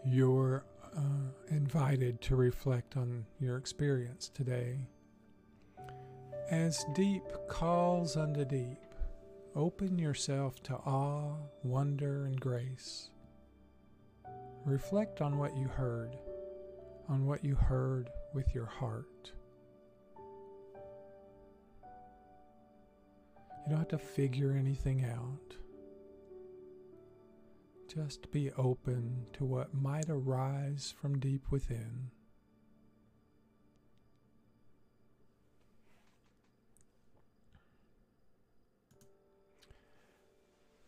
you're 0.03 0.65
uh, 0.97 1.01
invited 1.49 2.23
to 2.23 2.35
reflect 2.35 2.97
on 2.97 3.27
your 3.39 3.59
experience 3.59 4.31
today. 4.31 4.79
As 6.51 6.87
deep 6.95 7.23
calls 7.51 8.17
unto 8.17 8.47
deep, 8.47 8.79
open 9.55 9.99
yourself 9.99 10.63
to 10.63 10.75
awe, 10.75 11.35
wonder, 11.63 12.25
and 12.25 12.41
grace. 12.41 13.11
Reflect 14.65 15.21
on 15.21 15.37
what 15.37 15.55
you 15.55 15.69
heard, 15.69 16.17
on 17.11 17.27
what 17.27 17.45
you 17.45 17.57
heard 17.57 18.09
with 18.33 18.55
your 18.55 18.65
heart. 18.65 19.05
You 23.67 23.71
don't 23.71 23.81
have 23.81 23.89
to 23.89 23.99
figure 23.99 24.53
anything 24.53 25.05
out. 25.05 25.57
Just 27.93 28.31
be 28.31 28.53
open 28.53 29.27
to 29.33 29.45
what 29.45 29.75
might 29.75 30.09
arise 30.09 30.95
from 31.01 31.19
deep 31.19 31.51
within. 31.51 32.11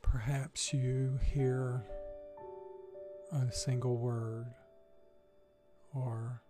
Perhaps 0.01 0.73
you 0.73 1.19
hear 1.35 1.83
a 3.33 3.51
single 3.51 3.97
word 3.97 4.47
or 5.93 6.43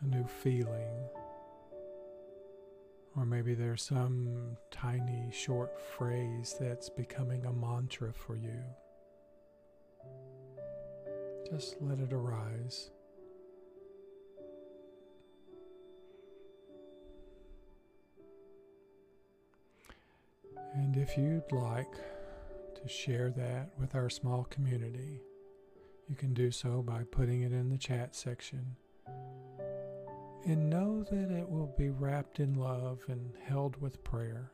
a 0.00 0.06
new 0.06 0.26
feeling. 0.26 1.08
Or 3.18 3.24
maybe 3.24 3.54
there's 3.54 3.82
some 3.82 4.56
tiny 4.70 5.28
short 5.32 5.76
phrase 5.96 6.54
that's 6.60 6.88
becoming 6.88 7.44
a 7.46 7.52
mantra 7.52 8.12
for 8.12 8.36
you. 8.36 8.62
Just 11.50 11.74
let 11.80 11.98
it 11.98 12.12
arise. 12.12 12.92
And 20.74 20.96
if 20.96 21.18
you'd 21.18 21.50
like 21.50 21.92
to 22.80 22.88
share 22.88 23.30
that 23.30 23.70
with 23.80 23.96
our 23.96 24.08
small 24.08 24.44
community, 24.44 25.22
you 26.08 26.14
can 26.14 26.34
do 26.34 26.52
so 26.52 26.82
by 26.82 27.02
putting 27.10 27.42
it 27.42 27.50
in 27.50 27.68
the 27.68 27.78
chat 27.78 28.14
section 28.14 28.76
and 30.44 30.70
know 30.70 31.04
that 31.10 31.30
it 31.30 31.48
will 31.48 31.74
be 31.76 31.90
wrapped 31.90 32.40
in 32.40 32.54
love 32.54 33.00
and 33.08 33.32
held 33.44 33.80
with 33.80 34.02
prayer. 34.04 34.52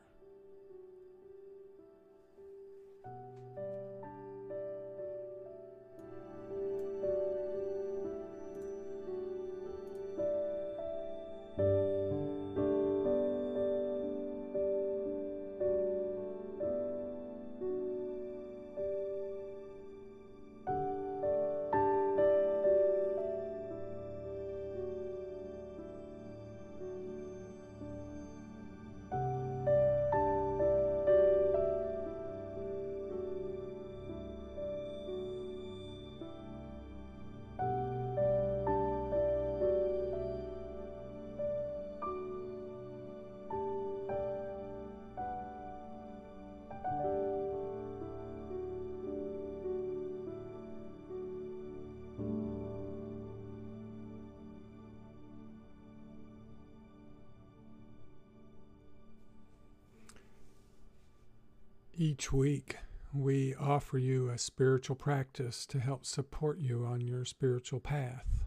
Each 62.05 62.31
week, 62.31 62.75
we 63.15 63.55
offer 63.55 63.97
you 63.97 64.29
a 64.29 64.37
spiritual 64.37 64.95
practice 64.95 65.65
to 65.65 65.79
help 65.79 66.05
support 66.05 66.59
you 66.59 66.85
on 66.85 67.01
your 67.01 67.25
spiritual 67.25 67.79
path. 67.79 68.45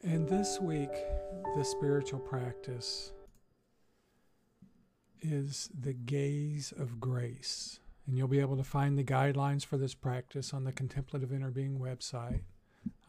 And 0.00 0.28
this 0.28 0.60
week, 0.60 0.92
the 1.56 1.64
spiritual 1.64 2.20
practice 2.20 3.10
is 5.22 5.70
the 5.76 5.92
gaze 5.92 6.72
of 6.78 7.00
grace. 7.00 7.80
And 8.06 8.16
you'll 8.16 8.28
be 8.28 8.38
able 8.38 8.58
to 8.58 8.62
find 8.62 8.96
the 8.96 9.02
guidelines 9.02 9.66
for 9.66 9.76
this 9.76 9.94
practice 9.94 10.54
on 10.54 10.62
the 10.62 10.70
Contemplative 10.70 11.32
Inner 11.32 11.50
Being 11.50 11.80
website. 11.80 12.42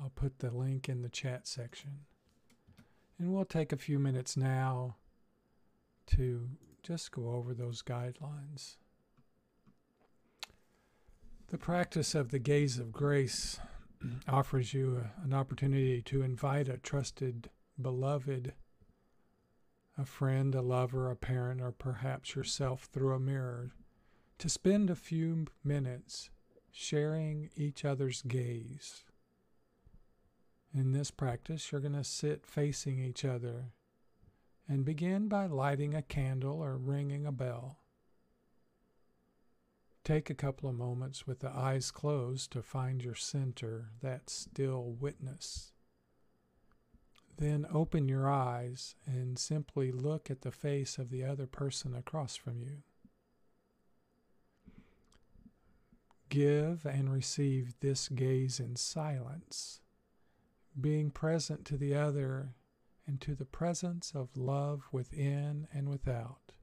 I'll 0.01 0.13
put 0.15 0.39
the 0.39 0.49
link 0.49 0.89
in 0.89 1.03
the 1.03 1.09
chat 1.09 1.47
section. 1.47 1.91
And 3.19 3.31
we'll 3.31 3.45
take 3.45 3.71
a 3.71 3.77
few 3.77 3.99
minutes 3.99 4.35
now 4.35 4.95
to 6.07 6.49
just 6.83 7.11
go 7.11 7.31
over 7.31 7.53
those 7.53 7.81
guidelines. 7.81 8.77
The 11.47 11.57
practice 11.57 12.13
of 12.13 12.29
the 12.29 12.39
gaze 12.39 12.77
of 12.77 12.91
grace 12.91 13.59
offers 14.27 14.73
you 14.73 15.05
an 15.23 15.33
opportunity 15.33 16.01
to 16.03 16.21
invite 16.21 16.69
a 16.69 16.77
trusted, 16.77 17.49
beloved, 17.81 18.53
a 19.97 20.05
friend, 20.05 20.55
a 20.55 20.61
lover, 20.61 21.09
a 21.09 21.15
parent, 21.15 21.61
or 21.61 21.71
perhaps 21.71 22.35
yourself 22.35 22.83
through 22.91 23.13
a 23.13 23.19
mirror 23.19 23.71
to 24.37 24.47
spend 24.47 24.89
a 24.89 24.95
few 24.95 25.47
minutes 25.63 26.29
sharing 26.71 27.49
each 27.55 27.83
other's 27.83 28.21
gaze. 28.21 29.03
In 30.73 30.91
this 30.91 31.11
practice, 31.11 31.71
you're 31.71 31.81
going 31.81 31.93
to 31.93 32.03
sit 32.03 32.45
facing 32.45 32.99
each 32.99 33.25
other 33.25 33.73
and 34.69 34.85
begin 34.85 35.27
by 35.27 35.47
lighting 35.47 35.95
a 35.95 36.01
candle 36.03 36.61
or 36.61 36.77
ringing 36.77 37.25
a 37.25 37.31
bell. 37.31 37.79
Take 40.03 40.29
a 40.29 40.35
couple 40.35 40.69
of 40.69 40.75
moments 40.75 41.25
with 41.25 41.39
the 41.39 41.49
eyes 41.49 41.89
closed 41.89 42.51
to 42.51 42.61
find 42.61 43.03
your 43.03 43.15
center, 43.15 43.89
that 44.01 44.29
still 44.29 44.95
witness. 44.99 45.73
Then 47.37 47.65
open 47.71 48.07
your 48.07 48.29
eyes 48.29 48.95
and 49.05 49.39
simply 49.39 49.91
look 49.91 50.29
at 50.29 50.41
the 50.41 50.51
face 50.51 50.97
of 50.97 51.09
the 51.09 51.23
other 51.23 51.47
person 51.47 51.95
across 51.95 52.35
from 52.35 52.61
you. 52.61 52.83
Give 56.29 56.85
and 56.85 57.11
receive 57.11 57.73
this 57.79 58.07
gaze 58.07 58.59
in 58.59 58.75
silence, 58.75 59.79
being 60.79 61.09
present 61.09 61.65
to 61.65 61.77
the 61.77 61.95
other 61.95 62.55
and 63.09 63.19
to 63.19 63.33
the 63.33 63.43
presence 63.43 64.11
of 64.13 64.37
love 64.37 64.83
within 64.91 65.67
and 65.73 65.89
without. 65.89 66.53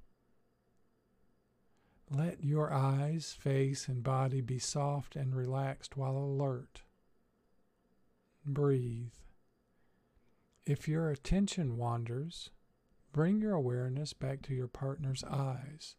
Let 2.09 2.45
your 2.45 2.73
eyes, 2.73 3.33
face, 3.37 3.89
and 3.89 4.05
body 4.05 4.41
be 4.41 4.61
soft 4.61 5.17
and 5.17 5.35
relaxed 5.35 5.97
while 5.97 6.17
alert. 6.17 6.83
Breathe. 8.45 9.11
If 10.65 10.87
your 10.87 11.11
attention 11.11 11.79
wanders, 11.79 12.51
bring 13.13 13.41
your 13.41 13.55
awareness 13.55 14.13
back 14.13 14.43
to 14.43 14.55
your 14.55 14.69
partner's 14.69 15.25
eyes 15.25 15.97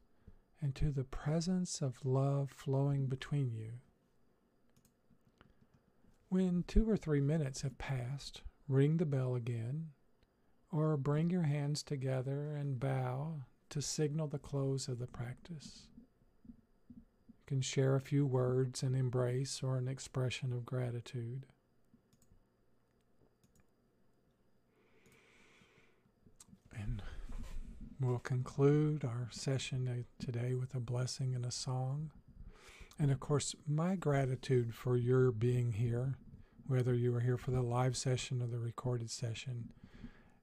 and 0.61 0.73
to 0.75 0.91
the 0.91 1.03
presence 1.03 1.81
of 1.81 2.05
love 2.05 2.51
flowing 2.51 3.07
between 3.07 3.51
you. 3.51 3.73
When 6.29 6.63
two 6.69 6.89
or 6.89 6.95
three 6.95 7.21
minutes 7.21 7.63
have 7.63 7.77
passed, 7.77 8.43
ring 8.69 8.95
the 8.95 9.05
bell 9.05 9.35
again, 9.35 9.89
or 10.71 10.97
bring 10.97 11.29
your 11.29 11.43
hands 11.43 11.83
together 11.83 12.55
and 12.55 12.79
bow 12.79 13.41
to 13.69 13.81
signal 13.81 14.27
the 14.27 14.39
close 14.39 14.87
of 14.87 14.99
the 14.99 15.07
practice 15.07 15.87
You 17.29 17.43
can 17.45 17.61
share 17.61 17.95
a 17.95 18.01
few 18.01 18.25
words, 18.25 18.83
an 18.83 18.95
embrace, 18.95 19.61
or 19.63 19.77
an 19.77 19.87
expression 19.87 20.51
of 20.53 20.65
gratitude. 20.65 21.45
And 26.73 27.01
we'll 27.99 28.19
conclude 28.19 29.03
our 29.03 29.27
session 29.31 30.05
today 30.19 30.53
with 30.53 30.75
a 30.75 30.79
blessing 30.79 31.35
and 31.35 31.45
a 31.45 31.51
song. 31.51 32.11
And 32.99 33.11
of 33.11 33.19
course, 33.19 33.55
my 33.67 33.95
gratitude 33.95 34.73
for 34.73 34.97
your 34.97 35.31
being 35.31 35.73
here, 35.73 36.15
whether 36.67 36.93
you 36.93 37.11
were 37.11 37.19
here 37.21 37.37
for 37.37 37.51
the 37.51 37.61
live 37.61 37.95
session 37.97 38.41
or 38.41 38.47
the 38.47 38.59
recorded 38.59 39.09
session, 39.09 39.69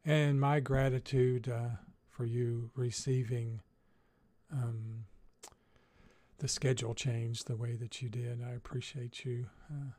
and 0.04 0.40
my 0.40 0.60
gratitude 0.60 1.48
uh, 1.48 1.76
for 2.10 2.24
you 2.24 2.70
receiving 2.74 3.60
um, 4.52 5.06
the 6.38 6.48
schedule 6.48 6.94
change 6.94 7.44
the 7.44 7.56
way 7.56 7.74
that 7.74 8.02
you 8.02 8.08
did. 8.08 8.42
I 8.42 8.52
appreciate 8.52 9.24
you 9.24 9.46
uh, 9.70 9.92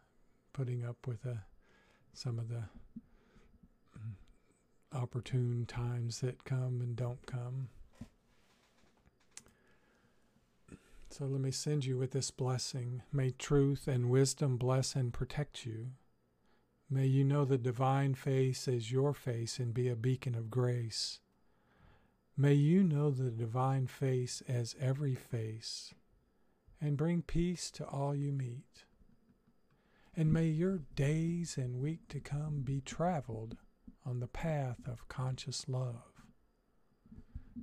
putting 0.53 0.85
up 0.85 1.07
with 1.07 1.25
uh, 1.25 1.35
some 2.13 2.37
of 2.37 2.49
the 2.49 2.63
mm, 3.97 4.13
opportune 4.93 5.65
times 5.65 6.21
that 6.21 6.43
come 6.43 6.81
and 6.81 6.95
don't 6.95 7.25
come. 7.25 7.69
So 11.09 11.25
let 11.25 11.39
me 11.39 11.51
send 11.51 11.85
you 11.85 11.97
with 11.97 12.11
this 12.11 12.29
blessing. 12.29 13.01
May 13.11 13.31
truth 13.31 13.87
and 13.87 14.09
wisdom 14.09 14.57
bless 14.57 14.95
and 14.95 15.13
protect 15.13 15.65
you. 15.65 15.91
May 16.89 17.07
you 17.07 17.23
know 17.23 17.45
the 17.45 17.57
divine 17.57 18.13
face 18.13 18.67
as 18.67 18.91
your 18.91 19.13
face 19.13 19.57
and 19.57 19.73
be 19.73 19.89
a 19.89 19.95
beacon 19.95 20.35
of 20.35 20.51
grace. 20.51 21.19
May 22.37 22.53
you 22.53 22.83
know 22.83 23.09
the 23.09 23.31
divine 23.31 23.87
face 23.87 24.43
as 24.47 24.75
every 24.79 25.15
face 25.15 25.93
and 26.79 26.97
bring 26.97 27.21
peace 27.23 27.71
to 27.71 27.85
all 27.85 28.13
you 28.13 28.31
meet. 28.31 28.85
And 30.15 30.31
may 30.31 30.45
your 30.45 30.81
days 30.95 31.57
and 31.57 31.81
week 31.81 32.07
to 32.09 32.19
come 32.19 32.61
be 32.61 32.81
traveled 32.81 33.57
on 34.05 34.19
the 34.19 34.27
path 34.27 34.87
of 34.87 35.07
conscious 35.07 35.67
love. 35.67 36.21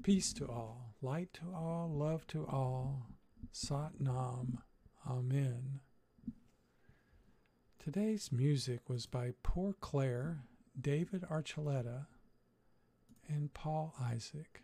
Peace 0.02 0.32
to 0.32 0.46
all, 0.46 0.96
light 1.00 1.32
to 1.34 1.54
all, 1.54 1.88
love 1.88 2.26
to 2.28 2.44
all. 2.46 3.06
Sat 3.52 4.00
Nam. 4.00 4.58
Amen. 5.08 5.80
Today's 7.84 8.30
music 8.30 8.88
was 8.88 9.06
by 9.06 9.32
Poor 9.42 9.74
Claire, 9.80 10.44
David 10.80 11.22
Archuleta, 11.28 12.06
and 13.28 13.52
Paul 13.54 13.92
Isaac. 14.00 14.62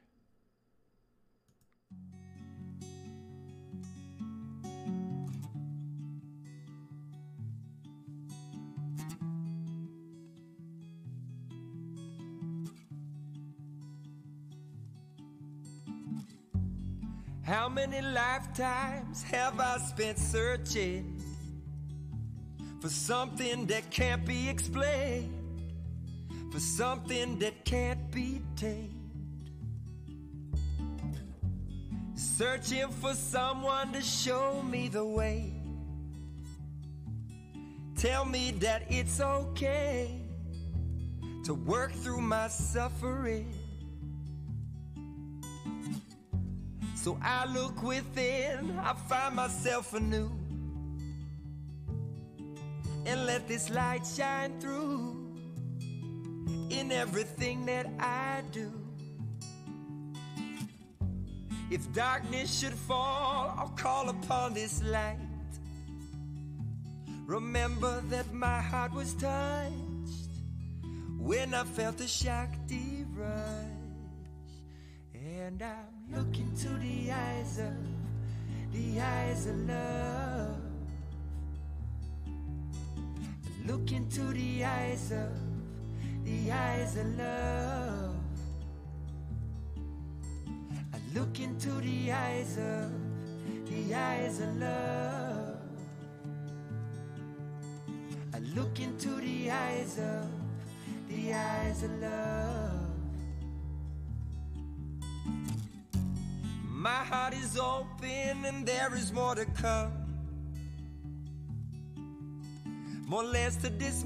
How 17.43 17.69
many 17.69 18.01
lifetimes 18.01 19.25
have 19.25 19.59
I 19.59 19.79
spent 19.79 20.21
searching 20.21 21.18
for 22.81 22.89
something 22.89 23.67
that 23.67 23.91
can't 23.91 24.25
be 24.25 24.49
explained, 24.49 25.35
for 26.53 26.61
something 26.61 27.39
that 27.41 27.65
can't 27.65 28.11
be 28.11 28.41
tamed? 28.57 28.95
Searching 32.15 32.89
for 32.89 33.15
someone 33.15 33.93
to 33.93 34.01
show 34.01 34.63
me 34.63 34.89
the 34.89 35.05
way. 35.05 35.53
Tell 37.97 38.25
me 38.25 38.53
that 38.61 38.85
it's 38.89 39.21
okay 39.21 40.21
to 41.45 41.55
work 41.55 41.93
through 41.93 42.21
my 42.21 42.47
suffering. 42.47 43.53
So 46.95 47.19
I 47.23 47.47
look 47.47 47.83
within, 47.83 48.79
I 48.79 48.93
find 48.93 49.35
myself 49.35 49.95
anew. 49.95 50.31
And 53.09 53.25
let 53.25 53.49
this 53.49 53.71
light 53.71 54.07
shine 54.07 54.61
through 54.61 55.17
in 56.69 56.93
everything 56.93 57.65
that 57.65 57.87
I 57.99 58.43
do. 58.53 58.71
If 61.71 61.91
darkness 61.95 62.61
should 62.61 62.75
fall, 62.75 63.55
I'll 63.57 63.73
call 63.77 64.11
upon 64.11 64.53
this 64.53 64.83
light. 64.83 65.17
Remember 67.25 68.03
that 68.11 68.31
my 68.35 68.61
heart 68.61 68.93
was 68.93 69.15
touched 69.15 70.29
when 71.19 71.55
I 71.55 71.65
felt 71.65 71.97
the 71.97 72.07
Shakti 72.07 73.07
rush. 73.15 73.79
And 75.15 75.63
I'm 75.63 76.15
looking 76.15 76.49
into 76.49 76.69
the 76.77 77.11
eyes 77.11 77.59
of, 77.59 77.73
the 78.75 79.01
eyes 79.01 79.47
of 79.47 79.57
love. 79.67 80.68
Look 83.69 83.93
into 83.93 84.23
the 84.33 84.65
eyes 84.65 85.13
of, 85.13 85.29
the 86.25 86.51
eyes 86.51 86.97
of 86.97 87.19
love. 87.19 88.17
I 90.95 90.99
look 91.15 91.39
into 91.39 91.73
the 91.73 92.11
eyes 92.11 92.57
of, 92.57 92.91
the 93.69 93.95
eyes 93.95 94.41
of 94.41 94.57
love. 94.57 95.61
I 98.33 98.39
look 98.57 98.81
into 98.81 99.21
the 99.21 99.51
eyes 99.51 99.99
of, 99.99 100.31
the 101.11 101.35
eyes 101.35 101.83
of 101.83 101.91
love. 102.01 102.81
My 106.65 107.05
heart 107.05 107.35
is 107.35 107.59
open 107.59 108.47
and 108.47 108.65
there 108.65 108.95
is 108.95 109.13
more 109.13 109.35
to 109.35 109.45
come. 109.45 110.08
More 113.09 113.25
lands 113.25 113.57
to 113.63 113.71
this 113.71 114.05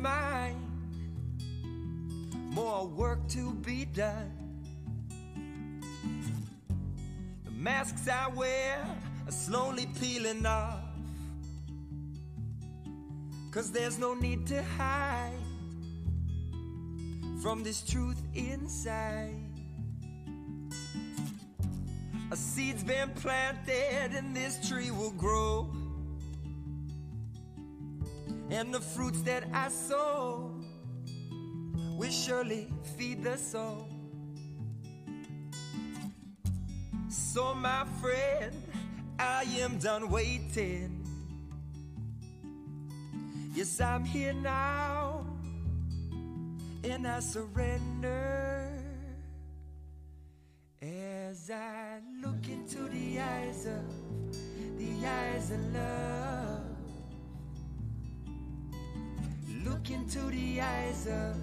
more 2.55 2.87
work 2.87 3.27
to 3.31 3.53
be 3.55 3.85
done. 3.85 4.31
The 7.45 7.51
masks 7.51 8.09
I 8.09 8.29
wear 8.29 8.87
are 9.27 9.33
slowly 9.33 9.89
peeling 10.01 10.47
off. 10.47 10.79
Cause 13.51 13.73
there's 13.73 13.99
no 13.99 14.15
need 14.15 14.47
to 14.47 14.63
hide 14.63 15.33
from 17.43 17.65
this 17.65 17.83
truth 17.83 18.23
inside. 18.35 19.35
A 22.31 22.37
seed's 22.37 22.85
been 22.85 23.11
planted 23.17 24.15
and 24.17 24.35
this 24.37 24.69
tree 24.69 24.93
will 24.93 25.11
grow. 25.11 25.69
And 28.53 28.75
the 28.75 28.81
fruits 28.81 29.23
that 29.23 29.45
I 29.55 29.71
sow 29.71 30.51
will 31.97 32.11
surely 32.11 32.69
feed 32.99 33.25
the 33.25 33.39
soul. 33.39 33.89
So, 37.09 37.55
my 37.55 37.87
friend, 37.99 38.55
I 39.19 39.45
am 39.59 39.79
done 39.79 40.11
waiting. 40.11 41.03
Yes, 43.55 43.81
I'm 43.81 44.05
here 44.05 44.35
now, 44.35 45.25
and 46.85 47.09
I 47.09 47.21
surrender 47.21 48.69
as 50.83 51.51
I 51.51 52.01
look 52.23 52.49
into 52.49 52.83
the 52.91 53.19
eyes 53.19 53.65
of 53.65 54.79
the 54.79 55.07
eyes 55.07 55.51
of 55.51 55.75
love. 55.75 56.62
Look 59.65 59.91
into 59.91 60.19
the 60.19 60.61
eyes 60.61 61.07
of 61.07 61.37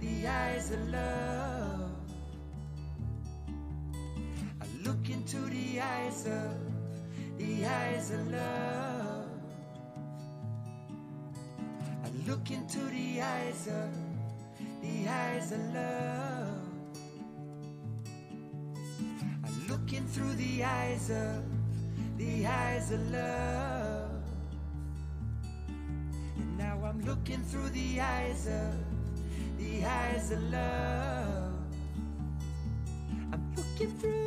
the 0.00 0.26
eyes 0.26 0.70
of 0.70 0.88
love. 0.88 1.90
I 4.60 4.66
look 4.84 5.10
into 5.10 5.36
the 5.36 5.80
eyes 5.80 6.26
of 6.26 7.38
the 7.38 7.66
eyes 7.66 8.10
of 8.10 8.30
love. 8.30 9.28
I 12.04 12.28
look 12.28 12.50
into 12.50 12.78
the 12.78 13.20
eyes 13.20 13.68
of 13.68 13.90
the 14.80 15.08
eyes 15.08 15.52
of 15.52 15.74
love. 15.74 16.64
I 19.44 19.68
look 19.68 19.92
in 19.92 20.06
through 20.06 20.34
the 20.34 20.64
eyes 20.64 21.10
of 21.10 21.44
the 22.16 22.46
eyes 22.46 22.90
of 22.90 23.10
love. 23.10 23.83
Looking 27.24 27.44
through 27.44 27.70
the 27.70 27.98
eyes 28.02 28.46
of 28.48 29.58
the 29.58 29.82
eyes 29.82 30.30
of 30.30 30.42
love. 30.52 31.54
I'm 33.32 33.54
looking 33.56 33.96
through. 33.98 34.23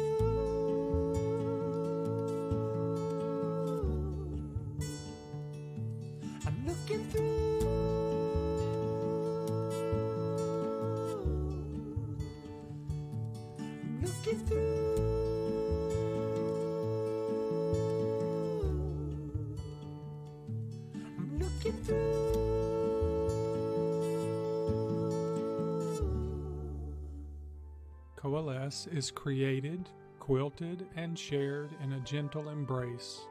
Is 28.68 29.12
created, 29.12 29.88
quilted, 30.20 30.88
and 30.98 31.18
shared 31.18 31.70
in 31.82 31.94
a 31.94 32.02
gentle 32.02 32.50
embrace. 32.50 33.22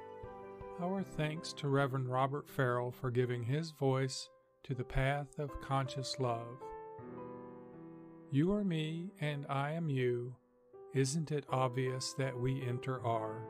Our 0.81 1.03
thanks 1.03 1.53
to 1.55 1.69
Reverend 1.69 2.09
Robert 2.09 2.49
Farrell 2.49 2.91
for 2.91 3.11
giving 3.11 3.43
his 3.43 3.71
voice 3.71 4.31
to 4.63 4.75
the 4.75 4.83
path 4.83 5.39
of 5.39 5.61
conscious 5.61 6.17
love. 6.19 6.63
You 8.31 8.51
are 8.55 8.65
me 8.65 9.13
and 9.21 9.45
I 9.51 9.73
am 9.73 9.91
you. 9.91 10.35
Isn't 10.95 11.31
it 11.31 11.45
obvious 11.51 12.15
that 12.15 12.41
we 12.41 12.63
inter-are? 12.63 13.43